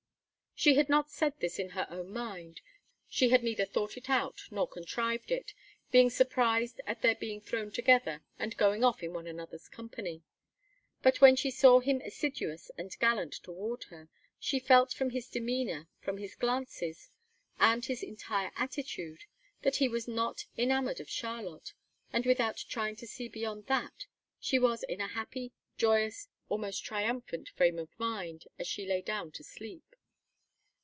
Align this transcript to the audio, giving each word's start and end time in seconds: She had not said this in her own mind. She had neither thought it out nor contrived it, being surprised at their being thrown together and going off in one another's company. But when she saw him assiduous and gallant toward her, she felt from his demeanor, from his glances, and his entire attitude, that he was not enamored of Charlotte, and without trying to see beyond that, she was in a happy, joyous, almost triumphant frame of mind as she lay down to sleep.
She 0.53 0.75
had 0.75 0.89
not 0.89 1.09
said 1.09 1.33
this 1.39 1.57
in 1.57 1.69
her 1.69 1.87
own 1.89 2.11
mind. 2.13 2.61
She 3.09 3.29
had 3.29 3.43
neither 3.43 3.65
thought 3.65 3.97
it 3.97 4.11
out 4.11 4.41
nor 4.51 4.67
contrived 4.67 5.31
it, 5.31 5.55
being 5.89 6.11
surprised 6.11 6.79
at 6.85 7.01
their 7.01 7.15
being 7.15 7.41
thrown 7.41 7.71
together 7.71 8.21
and 8.37 8.55
going 8.57 8.83
off 8.83 9.01
in 9.01 9.11
one 9.11 9.25
another's 9.25 9.67
company. 9.67 10.21
But 11.01 11.19
when 11.19 11.35
she 11.35 11.49
saw 11.49 11.79
him 11.79 11.99
assiduous 12.01 12.69
and 12.77 12.95
gallant 12.99 13.33
toward 13.41 13.85
her, 13.85 14.07
she 14.37 14.59
felt 14.59 14.93
from 14.93 15.09
his 15.09 15.29
demeanor, 15.29 15.87
from 15.99 16.19
his 16.19 16.35
glances, 16.35 17.09
and 17.59 17.83
his 17.83 18.03
entire 18.03 18.51
attitude, 18.55 19.23
that 19.63 19.77
he 19.77 19.87
was 19.87 20.07
not 20.07 20.45
enamored 20.59 20.99
of 20.99 21.09
Charlotte, 21.09 21.73
and 22.13 22.23
without 22.27 22.57
trying 22.69 22.95
to 22.97 23.07
see 23.07 23.27
beyond 23.27 23.65
that, 23.65 24.05
she 24.39 24.59
was 24.59 24.83
in 24.83 25.01
a 25.01 25.07
happy, 25.07 25.53
joyous, 25.79 26.27
almost 26.49 26.85
triumphant 26.85 27.49
frame 27.49 27.79
of 27.79 27.89
mind 27.97 28.45
as 28.59 28.67
she 28.67 28.85
lay 28.85 29.01
down 29.01 29.31
to 29.31 29.43
sleep. 29.43 29.83